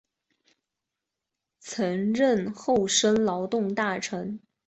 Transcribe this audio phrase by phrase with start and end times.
[1.59, 4.39] 曾任厚生劳动大臣。